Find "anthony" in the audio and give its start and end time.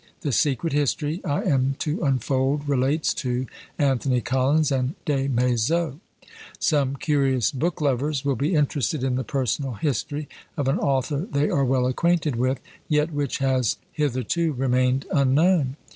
3.77-4.19